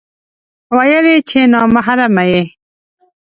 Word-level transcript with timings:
ويل 0.75 1.05
يې 1.11 1.17
چې 1.29 1.39
نا 1.51 1.59
محرمه 1.75 2.23
يې 2.31 2.41